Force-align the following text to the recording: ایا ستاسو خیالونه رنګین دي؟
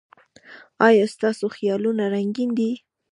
ایا 0.87 1.05
ستاسو 1.13 1.45
خیالونه 1.55 2.03
رنګین 2.13 2.49
دي؟ 2.57 2.71